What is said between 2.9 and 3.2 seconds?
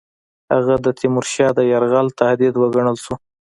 شو.